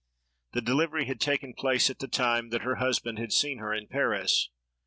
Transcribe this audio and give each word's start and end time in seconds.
The 0.53 0.61
delivery 0.63 1.05
had 1.05 1.19
taken 1.21 1.53
place 1.53 1.91
at 1.91 1.99
the 1.99 2.07
time 2.07 2.49
that 2.49 2.63
her 2.63 2.77
husband 2.77 3.19
had 3.19 3.31
seen 3.31 3.59
her 3.59 3.71
in 3.71 3.85
Paris. 3.85 4.49